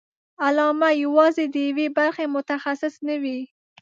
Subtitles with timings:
[0.45, 3.39] علامه یوازې د یوې برخې متخصص نه وي.